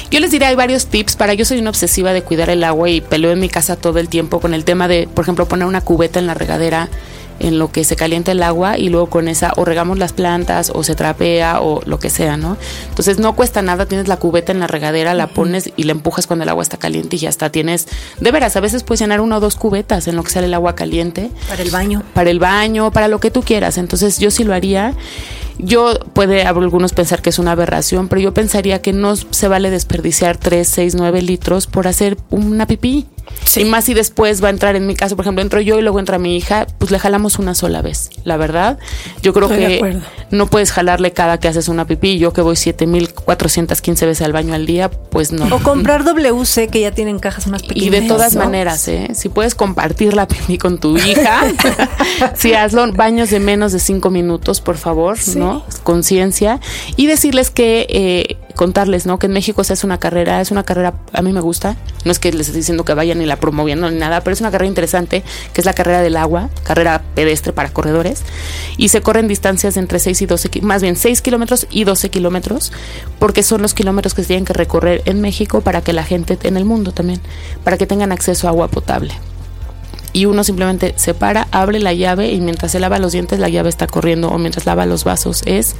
Yo 0.09 0.19
les 0.19 0.31
diré, 0.31 0.45
hay 0.45 0.55
varios 0.55 0.87
tips 0.87 1.15
para, 1.15 1.33
yo 1.33 1.45
soy 1.45 1.59
una 1.59 1.69
obsesiva 1.69 2.13
de 2.13 2.21
cuidar 2.21 2.49
el 2.49 2.63
agua 2.63 2.89
y 2.89 3.01
peleo 3.01 3.31
en 3.31 3.39
mi 3.39 3.49
casa 3.49 3.75
todo 3.75 3.99
el 3.99 4.07
tiempo 4.07 4.39
con 4.39 4.53
el 4.53 4.63
tema 4.63 4.87
de, 4.87 5.09
por 5.13 5.23
ejemplo, 5.25 5.47
poner 5.47 5.67
una 5.67 5.81
cubeta 5.81 6.19
en 6.19 6.27
la 6.27 6.33
regadera 6.33 6.89
en 7.39 7.59
lo 7.59 7.71
que 7.71 7.83
se 7.83 7.95
calienta 7.95 8.31
el 8.31 8.43
agua 8.43 8.77
y 8.77 8.89
luego 8.89 9.07
con 9.07 9.27
esa 9.27 9.53
o 9.55 9.65
regamos 9.65 9.97
las 9.97 10.13
plantas 10.13 10.71
o 10.73 10.83
se 10.83 10.95
trapea 10.95 11.61
o 11.61 11.81
lo 11.85 11.99
que 11.99 12.09
sea, 12.09 12.37
¿no? 12.37 12.57
Entonces 12.89 13.19
no 13.19 13.35
cuesta 13.35 13.61
nada, 13.61 13.85
tienes 13.85 14.07
la 14.07 14.17
cubeta 14.17 14.51
en 14.51 14.59
la 14.59 14.67
regadera, 14.67 15.13
la 15.13 15.27
pones 15.27 15.71
y 15.75 15.83
la 15.83 15.91
empujas 15.91 16.27
cuando 16.27 16.43
el 16.43 16.49
agua 16.49 16.63
está 16.63 16.77
caliente 16.77 17.15
y 17.17 17.19
ya 17.19 17.29
está, 17.29 17.49
tienes, 17.51 17.87
de 18.19 18.31
veras, 18.31 18.55
a 18.55 18.59
veces 18.59 18.83
puedes 18.83 19.01
llenar 19.01 19.21
una 19.21 19.37
o 19.37 19.39
dos 19.39 19.55
cubetas 19.55 20.07
en 20.07 20.15
lo 20.15 20.23
que 20.23 20.31
sale 20.31 20.47
el 20.47 20.53
agua 20.53 20.75
caliente. 20.75 21.29
Para 21.47 21.61
el 21.61 21.71
baño. 21.71 22.03
Para 22.13 22.29
el 22.29 22.39
baño, 22.39 22.91
para 22.91 23.07
lo 23.07 23.19
que 23.19 23.31
tú 23.31 23.41
quieras. 23.41 23.77
Entonces 23.77 24.19
yo 24.19 24.31
sí 24.31 24.43
lo 24.43 24.53
haría. 24.53 24.93
Yo 25.57 25.97
puede 26.13 26.43
algunos 26.43 26.93
pensar 26.93 27.21
que 27.21 27.29
es 27.29 27.39
una 27.39 27.51
aberración, 27.51 28.09
pero 28.09 28.21
yo 28.21 28.33
pensaría 28.33 28.81
que 28.81 28.91
no 28.91 29.15
se 29.15 29.47
vale 29.47 29.69
desperdiciar 29.69 30.37
3, 30.37 30.67
6, 30.67 30.95
9 30.95 31.21
litros 31.21 31.67
por 31.67 31.87
hacer 31.87 32.17
una 32.29 32.67
pipí. 32.67 33.05
Y 33.55 33.65
más 33.65 33.85
si 33.85 33.93
después 33.93 34.43
va 34.43 34.47
a 34.47 34.51
entrar, 34.51 34.75
en 34.75 34.85
mi 34.85 34.95
caso, 34.95 35.15
por 35.15 35.23
ejemplo, 35.23 35.41
entro 35.41 35.61
yo 35.61 35.79
y 35.79 35.81
luego 35.81 35.99
entra 35.99 36.17
mi 36.17 36.35
hija, 36.35 36.67
pues 36.77 36.91
le 36.91 36.99
jalamos 36.99 37.39
una 37.39 37.55
sola 37.55 37.81
vez, 37.81 38.09
la 38.23 38.37
verdad. 38.37 38.77
Yo 39.21 39.33
creo 39.33 39.47
que 39.47 40.01
no 40.31 40.47
puedes 40.47 40.71
jalarle 40.71 41.11
cada 41.11 41.39
que 41.39 41.47
haces 41.47 41.67
una 41.67 41.85
pipí. 41.85 42.17
Yo 42.17 42.33
que 42.33 42.41
voy 42.41 42.55
7415 42.55 44.05
veces 44.05 44.25
al 44.25 44.33
baño 44.33 44.53
al 44.53 44.65
día, 44.65 44.89
pues 44.89 45.31
no. 45.31 45.53
O 45.55 45.59
comprar 45.59 46.03
WC 46.03 46.67
que 46.67 46.81
ya 46.81 46.91
tienen 46.91 47.19
cajas 47.19 47.47
más 47.47 47.61
pequeñas. 47.61 47.87
Y 47.87 47.89
de 47.89 48.01
todas 48.03 48.35
maneras, 48.35 48.87
¿eh? 48.87 49.09
si 49.13 49.29
puedes 49.29 49.55
compartir 49.55 50.13
la 50.13 50.27
pipí 50.27 50.57
con 50.57 50.79
tu 50.79 50.97
hija, 50.97 51.43
si 52.35 52.53
hazlo 52.53 52.91
baños 52.91 53.29
de 53.29 53.39
menos 53.39 53.71
de 53.71 53.79
5 53.79 54.09
minutos, 54.09 54.61
por 54.61 54.77
favor, 54.77 55.17
¿no? 55.35 55.63
Conciencia. 55.83 56.59
Y 56.95 57.07
decirles 57.07 57.49
que 57.49 57.87
eh, 57.89 58.34
contarles, 58.55 59.05
¿no? 59.05 59.19
Que 59.19 59.27
en 59.27 59.33
México 59.33 59.63
se 59.63 59.73
hace 59.73 59.85
una 59.85 59.99
carrera, 59.99 60.41
es 60.41 60.51
una 60.51 60.63
carrera, 60.63 60.95
a 61.13 61.21
mí 61.21 61.31
me 61.31 61.41
gusta, 61.41 61.75
no 62.03 62.11
es 62.11 62.19
que 62.19 62.31
les 62.31 62.47
esté 62.47 62.59
diciendo 62.59 62.85
que 62.85 62.93
vayan 62.93 63.19
ni 63.19 63.25
la 63.25 63.35
promoviendo 63.35 63.89
ni 63.89 63.97
nada, 63.97 64.21
pero 64.21 64.33
es 64.33 64.39
una 64.39 64.51
carrera 64.51 64.67
interesante, 64.67 65.23
que 65.53 65.61
es 65.61 65.65
la 65.65 65.73
carrera 65.73 66.01
del 66.01 66.17
agua, 66.17 66.49
carrera 66.63 67.01
pedestre 67.13 67.53
para 67.53 67.69
corredores, 67.69 68.23
y 68.77 68.89
se 68.89 69.01
corren 69.01 69.27
distancias 69.27 69.77
entre 69.77 69.99
6 69.99 70.21
y 70.21 70.25
12, 70.25 70.61
más 70.61 70.81
bien 70.81 70.95
6 70.95 71.21
kilómetros 71.21 71.67
y 71.69 71.83
12 71.83 72.09
kilómetros, 72.09 72.71
porque 73.19 73.43
son 73.43 73.61
los 73.61 73.73
kilómetros 73.73 74.13
que 74.13 74.23
se 74.23 74.29
tienen 74.29 74.45
que 74.45 74.53
recorrer 74.53 75.01
en 75.05 75.21
México 75.21 75.61
para 75.61 75.81
que 75.81 75.93
la 75.93 76.03
gente, 76.03 76.37
en 76.43 76.57
el 76.57 76.65
mundo 76.65 76.91
también, 76.91 77.21
para 77.63 77.77
que 77.77 77.85
tengan 77.85 78.11
acceso 78.11 78.47
a 78.47 78.51
agua 78.51 78.67
potable. 78.67 79.13
Y 80.13 80.27
uno 80.27 80.45
simplemente 80.45 80.93
se 80.95 81.13
para, 81.13 81.49
abre 81.51 81.79
la 81.81 81.91
llave 81.91 82.31
y 82.31 82.39
mientras 82.39 82.71
se 82.71 82.79
lava 82.79 82.99
los 82.99 83.11
dientes 83.11 83.37
la 83.37 83.49
llave 83.49 83.67
está 83.67 83.85
corriendo 83.85 84.29
o 84.29 84.37
mientras 84.37 84.65
lava 84.65 84.85
los 84.85 85.03
vasos 85.03 85.43
es 85.45 85.75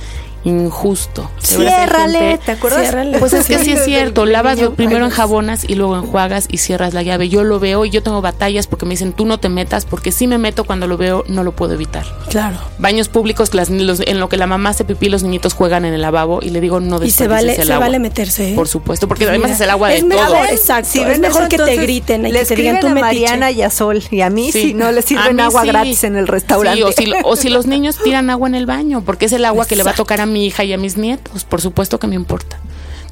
injusto. 0.46 1.30
Ciérrale, 1.42 2.40
¿te 2.46 2.52
acuerdas? 2.54 2.96
Pues 3.20 3.34
es 3.34 3.48
que 3.48 3.60
sí 3.60 3.72
es 3.72 3.84
cierto, 3.84 4.26
lavas 4.26 4.60
primero 4.76 5.06
en 5.06 5.12
jabonas 5.12 5.66
y 5.68 5.76
luego 5.76 5.98
enjuagas 5.98 6.48
y 6.50 6.60
cierras 6.60 6.94
la 6.94 7.02
llave. 7.02 7.30
Yo 7.30 7.44
lo 7.44 7.60
veo 7.60 7.86
y 7.86 7.90
yo 7.90 8.02
tengo 8.04 8.22
batallas 8.22 8.68
porque 8.68 8.86
me 8.86 8.92
dicen, 8.92 9.14
tú 9.14 9.26
no 9.26 9.40
te 9.40 9.50
metas, 9.50 9.86
porque 9.86 10.12
si 10.12 10.28
me 10.28 10.38
meto 10.38 10.64
cuando 10.64 10.88
lo 10.88 10.98
veo, 10.98 11.24
no 11.28 11.44
lo 11.44 11.52
puedo 11.52 11.74
evitar. 11.74 12.06
Claro. 12.30 12.58
Baños 12.78 13.10
públicos, 13.10 13.50
en 13.54 14.20
lo 14.20 14.30
que 14.30 14.38
la 14.38 14.48
mamá 14.48 14.70
hace 14.70 14.86
pipí, 14.86 15.10
los 15.10 15.24
niñitos 15.24 15.54
juegan 15.54 15.86
en 15.86 15.94
el 15.94 16.02
lavabo 16.02 16.40
y 16.42 16.50
le 16.50 16.62
digo, 16.62 16.80
no 16.80 17.04
Y 17.04 17.12
se 17.12 17.28
vale, 17.28 17.56
se 17.56 17.76
vale 17.76 18.00
meterse. 18.00 18.52
¿eh? 18.52 18.56
Por 18.56 18.68
supuesto, 18.68 19.08
porque 19.08 19.28
además 19.28 19.52
es 19.52 19.62
el 19.62 19.70
agua 19.70 19.90
de 19.90 20.02
todo. 20.02 20.46
exacto, 20.46 21.06
es 21.06 21.20
mejor 21.20 21.48
que 21.48 21.58
te 21.58 21.78
griten 21.78 22.26
y 22.26 22.32
les 22.32 22.48
que 22.48 22.56
te 22.56 22.62
digan 22.62 22.80
tú 22.80 22.88
a 22.88 22.92
Mariana 22.92 23.52
y 23.52 23.62
a 23.62 23.70
Sol 23.70 24.04
y 24.12 24.22
a 24.22 24.30
mí 24.30 24.52
si 24.52 24.74
no 24.74 24.92
les 24.92 25.06
sirven 25.06 25.40
agua 25.40 25.66
gratis 25.66 26.04
en 26.04 26.16
el 26.16 26.28
restaurante. 26.28 26.84
o, 26.84 26.92
si, 26.92 27.12
o 27.24 27.36
si 27.36 27.50
los 27.50 27.66
niños 27.66 27.98
tiran 28.04 28.30
agua 28.30 28.48
en 28.48 28.56
el 28.56 28.66
baño, 28.66 29.02
porque 29.04 29.26
es 29.26 29.34
el 29.34 29.46
agua 29.46 29.66
que 29.68 29.76
le 29.76 29.84
va 29.84 29.92
a 29.92 29.96
tocar 29.96 30.22
a 30.22 30.26
mi 30.36 30.48
hija 30.48 30.66
y 30.66 30.74
a 30.74 30.78
mis 30.78 30.98
nietos, 30.98 31.46
por 31.46 31.62
supuesto 31.62 31.98
que 31.98 32.08
me 32.08 32.16
importa. 32.16 32.60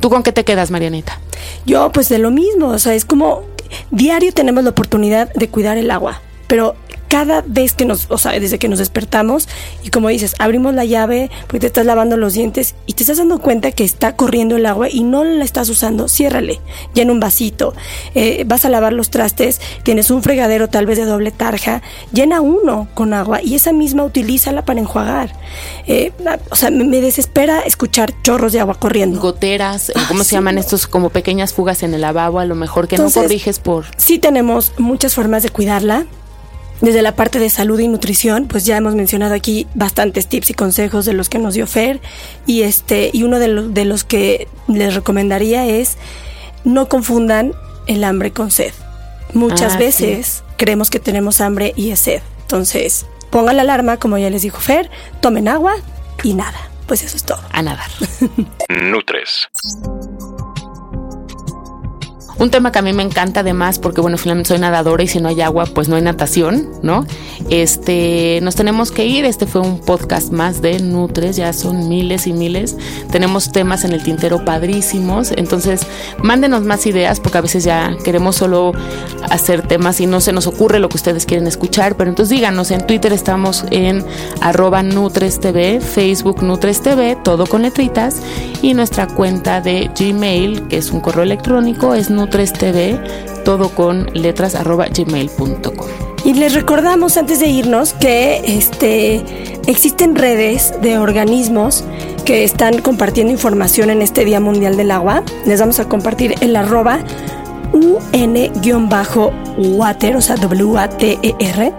¿Tú 0.02 0.10
con 0.10 0.24
qué 0.24 0.34
te 0.34 0.44
quedas, 0.44 0.72
Marianita? 0.72 1.22
Yo, 1.66 1.90
pues 1.94 2.10
de 2.10 2.18
lo 2.18 2.32
mismo, 2.32 2.68
o 2.68 2.80
sea, 2.80 2.96
es 2.96 3.06
como 3.06 3.46
diario 3.92 4.34
tenemos 4.34 4.66
la 4.66 4.72
oportunidad 4.72 5.32
de 5.34 5.48
cuidar 5.48 5.78
el 5.78 5.90
agua, 5.90 6.22
pero 6.48 6.76
cada 7.14 7.44
vez 7.46 7.74
que 7.74 7.86
nos, 7.86 8.08
o 8.10 8.18
sea, 8.18 8.32
desde 8.40 8.58
que 8.58 8.68
nos 8.68 8.80
despertamos 8.80 9.48
y 9.84 9.92
como 9.92 10.10
dices, 10.10 10.34
abrimos 10.40 10.74
la 10.74 10.84
llave 10.84 11.30
porque 11.42 11.60
te 11.60 11.68
estás 11.68 11.86
lavando 11.86 12.18
los 12.18 12.34
dientes 12.34 12.74
y 12.88 12.94
te 12.94 13.04
estás 13.04 13.20
dando 13.20 13.38
cuenta 13.38 13.72
que 13.72 13.84
está 13.84 14.16
corriendo 14.16 14.56
el 14.56 14.66
agua 14.66 14.90
y 14.90 15.04
no 15.04 15.24
la 15.24 15.46
estás 15.46 15.70
usando, 15.70 16.08
ciérrale, 16.08 16.60
llena 16.96 17.12
un 17.12 17.20
vasito, 17.20 17.76
eh, 18.16 18.46
vas 18.48 18.66
a 18.66 18.70
lavar 18.70 18.94
los 18.94 19.12
trastes, 19.12 19.62
tienes 19.84 20.10
un 20.10 20.24
fregadero 20.24 20.70
tal 20.70 20.88
vez 20.88 20.98
de 20.98 21.06
doble 21.06 21.30
tarja, 21.30 21.84
llena 22.12 22.42
uno 22.42 22.88
con 22.96 23.14
agua 23.14 23.44
y 23.44 23.54
esa 23.54 23.74
misma 23.74 24.04
utilízala 24.06 24.66
para 24.66 24.80
enjuagar. 24.80 25.36
Eh, 25.86 26.14
o 26.50 26.56
sea, 26.56 26.72
me, 26.72 27.00
desespera 27.00 27.60
escuchar 27.60 28.12
chorros 28.24 28.54
de 28.54 28.60
agua 28.60 28.74
corriendo. 28.74 29.22
Goteras, 29.22 29.90
eh, 29.90 29.94
¿cómo 30.08 30.24
se 30.24 30.32
llaman 30.32 30.58
estos 30.58 30.88
como 30.88 31.12
pequeñas 31.12 31.54
fugas 31.54 31.84
en 31.84 31.94
el 31.94 32.02
lavabo? 32.02 32.40
A 32.40 32.46
lo 32.46 32.56
mejor 32.56 32.88
que 32.88 32.98
no 32.98 33.12
corriges 33.12 33.60
por... 33.60 33.86
Sí 33.98 34.18
tenemos 34.18 34.74
muchas 34.80 35.14
formas 35.14 35.44
de 35.44 35.50
cuidarla. 35.50 36.08
Desde 36.82 37.02
la 37.02 37.16
parte 37.16 37.40
de 37.40 37.50
salud 37.50 37.80
y 37.80 37.88
nutrición, 37.88 38.48
pues 38.48 38.66
ya 38.66 38.76
hemos 38.76 38.96
mencionado 38.96 39.34
aquí 39.36 39.68
bastantes 39.74 40.28
tips 40.28 40.50
y 40.50 40.54
consejos 40.54 41.06
de 41.06 41.14
los 41.14 41.30
que 41.30 41.40
nos 41.40 41.54
dio 41.54 41.66
Fer. 41.68 42.02
Y, 42.46 42.64
este, 42.64 43.10
y 43.14 43.24
uno 43.24 43.40
de, 43.40 43.48
los, 43.48 43.74
de 43.74 43.86
los 43.86 44.04
que 44.04 44.48
les 44.68 44.94
recomendaría 44.96 45.66
es 45.66 45.98
no 46.64 46.90
confundan 46.90 47.54
el 47.88 48.04
hambre 48.04 48.32
con 48.32 48.52
sed. 48.52 48.74
Muchas 49.34 49.76
ah, 49.76 49.78
veces 49.78 50.44
creemos 50.58 50.90
que 50.90 51.00
tenemos 51.00 51.42
hambre 51.42 51.74
y 51.76 51.92
es 51.92 52.00
sed. 52.00 52.22
Entonces, 52.42 53.06
pongan 53.30 53.56
la 53.56 53.64
alarma, 53.64 53.98
como 53.98 54.18
ya 54.18 54.30
les 54.30 54.42
dijo 54.42 54.60
Fer, 54.60 54.90
tomen 55.22 55.48
agua 55.48 55.76
y 56.22 56.34
nada. 56.34 56.70
Pues 56.88 57.04
eso 57.04 57.16
es 57.16 57.24
todo. 57.24 57.42
A 57.52 57.62
nadar. 57.62 57.90
Nutres. 58.70 59.50
Un 62.40 62.50
tema 62.50 62.72
que 62.72 62.80
a 62.80 62.82
mí 62.82 62.94
me 62.94 63.04
encanta 63.04 63.42
además, 63.42 63.80
porque 63.80 64.02
bueno, 64.02 64.18
finalmente 64.18 64.50
soy 64.50 64.60
nadadora 64.60 65.04
y 65.04 65.08
si 65.08 65.20
no 65.22 65.30
hay 65.30 65.40
agua, 65.42 65.66
pues 65.66 65.88
no 65.88 65.96
hay 65.96 66.02
natación, 66.02 66.68
¿no? 66.82 67.06
Este, 67.50 68.40
nos 68.42 68.56
tenemos 68.56 68.92
que 68.92 69.06
ir. 69.06 69.26
Este 69.26 69.46
fue 69.46 69.62
un 69.62 69.80
podcast 69.80 70.32
más 70.32 70.62
de 70.62 70.80
Nutres, 70.80 71.36
ya 71.36 71.54
son 71.54 71.88
miles 71.88 72.28
y 72.28 72.34
miles. 72.34 72.76
Tenemos 73.12 73.52
temas 73.52 73.86
en 73.86 73.94
el 73.94 74.04
tintero 74.04 74.44
padrísimos. 74.44 75.32
Entonces, 75.32 75.86
mándenos 76.22 76.64
más 76.64 76.86
ideas, 76.86 77.20
porque 77.20 77.38
a 77.38 77.42
veces 77.42 77.64
ya 77.64 77.96
queremos 78.04 78.36
solo 78.36 78.74
hacer 79.30 79.68
temas 79.68 80.02
y 80.02 80.08
no 80.08 80.20
se 80.20 80.34
nos 80.34 80.48
ocurre 80.48 80.80
lo 80.80 80.90
que 80.90 80.98
ustedes 80.98 81.26
quieren 81.26 81.48
escuchar. 81.48 81.96
Pero 81.96 82.10
entonces 82.10 82.36
díganos, 82.36 82.72
en 82.72 82.86
Twitter 82.86 83.14
estamos 83.14 83.64
en 83.70 84.04
arroba 84.42 84.84
Nutres 84.84 85.40
TV, 85.40 85.80
Facebook 85.82 86.44
Nutres 86.44 86.82
TV, 86.82 87.16
todo 87.24 87.46
con 87.46 87.62
letritas, 87.62 88.22
y 88.62 88.74
nuestra 88.74 89.08
cuenta 89.08 89.62
de 89.62 89.90
Gmail, 89.98 90.68
que 90.68 90.78
es 90.78 90.92
un 90.92 91.00
correo 91.00 91.24
electrónico, 91.24 91.94
es 91.94 92.10
nutres 92.10 92.33
3TV, 92.34 93.44
todo 93.44 93.70
con 93.70 94.08
letras 94.14 94.56
arroba 94.56 94.88
gmail.com. 94.88 95.88
Y 96.26 96.34
les 96.34 96.54
recordamos 96.54 97.18
antes 97.18 97.40
de 97.40 97.48
irnos 97.48 97.94
que 97.94 98.42
este, 98.46 99.24
existen 99.68 100.16
redes 100.16 100.74
de 100.82 100.98
organismos 100.98 101.84
que 102.26 102.44
están 102.44 102.80
compartiendo 102.82 103.32
información 103.32 103.90
en 103.90 104.02
este 104.02 104.26
Día 104.26 104.40
Mundial 104.40 104.78
del 104.78 104.92
Agua. 104.92 105.24
Les 105.46 105.60
vamos 105.60 105.80
a 105.80 105.90
compartir 105.90 106.36
el 106.40 106.56
arroba 106.56 107.00
UN-water, 107.74 108.56
o 110.16 110.22
sea, 110.22 110.38
W-A-T-E-R. 110.38 111.74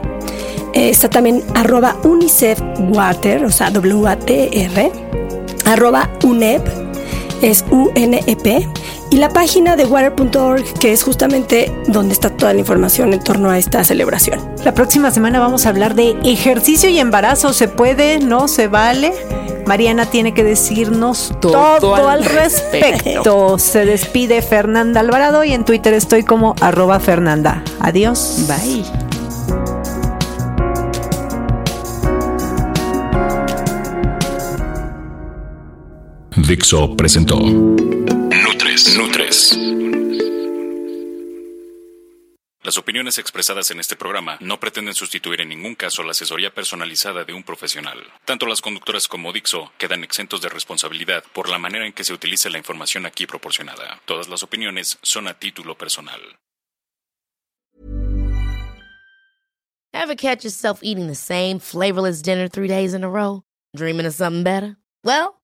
Eh, 0.74 0.90
está 0.90 1.08
también 1.08 1.42
arroba 1.54 1.96
UNICEF 2.04 2.60
Water, 2.90 3.44
o 3.44 3.50
sea, 3.50 3.70
W-A-T-E-R. 3.70 4.92
Arroba 5.64 6.10
UNEP, 6.22 6.62
es 7.40 7.64
U-N-E-P 7.70 8.68
y 9.14 9.16
la 9.16 9.28
página 9.28 9.76
de 9.76 9.84
water.org, 9.84 10.64
que 10.80 10.92
es 10.92 11.04
justamente 11.04 11.72
donde 11.86 12.12
está 12.12 12.30
toda 12.30 12.52
la 12.52 12.58
información 12.58 13.12
en 13.12 13.22
torno 13.22 13.48
a 13.48 13.58
esta 13.58 13.84
celebración. 13.84 14.40
La 14.64 14.74
próxima 14.74 15.12
semana 15.12 15.38
vamos 15.38 15.66
a 15.66 15.68
hablar 15.68 15.94
de 15.94 16.16
ejercicio 16.24 16.90
y 16.90 16.98
embarazo. 16.98 17.52
¿Se 17.52 17.68
puede? 17.68 18.18
¿No 18.18 18.48
se 18.48 18.66
vale? 18.66 19.12
Mariana 19.68 20.06
tiene 20.06 20.34
que 20.34 20.42
decirnos 20.42 21.32
todo, 21.40 21.94
al, 22.08 22.24
respecto. 22.24 23.56
Se 23.56 23.84
despide 23.84 24.42
Fernanda 24.42 24.98
Alvarado 24.98 25.44
y 25.44 25.52
en 25.52 25.64
Twitter 25.64 25.94
estoy 25.94 26.24
como 26.24 26.56
arroba 26.60 26.98
Fernanda. 26.98 27.62
Adiós. 27.78 28.48
Bye. 28.48 28.82
Dixo 36.36 36.96
presentó 36.96 37.38
Nutres. 38.74 39.56
Las 42.64 42.76
opiniones 42.76 43.18
expresadas 43.18 43.70
en 43.70 43.78
este 43.78 43.94
programa 43.94 44.36
no 44.40 44.58
pretenden 44.58 44.94
sustituir 44.94 45.42
en 45.42 45.50
ningún 45.50 45.76
caso 45.76 46.02
la 46.02 46.10
asesoría 46.10 46.52
personalizada 46.52 47.24
de 47.24 47.34
un 47.34 47.44
profesional. 47.44 48.02
Tanto 48.24 48.46
las 48.46 48.60
conductoras 48.60 49.06
como 49.06 49.32
Dixo 49.32 49.72
quedan 49.78 50.02
exentos 50.02 50.40
de 50.40 50.48
responsabilidad 50.48 51.22
por 51.32 51.48
la 51.48 51.58
manera 51.58 51.86
en 51.86 51.92
que 51.92 52.02
se 52.02 52.12
utilice 52.12 52.50
la 52.50 52.58
información 52.58 53.06
aquí 53.06 53.26
proporcionada. 53.26 54.00
Todas 54.06 54.28
las 54.28 54.42
opiniones 54.42 54.98
son 55.02 55.28
a 55.28 55.38
título 55.38 55.78
personal. 55.78 56.20
Ever 59.92 60.16
catch 60.16 60.42
yourself 60.42 60.80
eating 60.82 61.06
the 61.06 61.14
same 61.14 61.60
flavorless 61.60 62.22
dinner 62.22 62.48
three 62.48 62.66
days 62.66 62.92
in 62.92 63.04
a 63.04 63.08
row? 63.08 63.42
Dreaming 63.76 64.06
of 64.06 64.14
something 64.14 64.42
better? 64.42 64.76
Well, 65.04 65.43